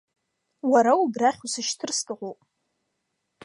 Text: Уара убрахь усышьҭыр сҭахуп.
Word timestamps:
Уара 0.71 0.91
убрахь 1.03 1.41
усышьҭыр 1.45 1.91
сҭахуп. 1.97 2.39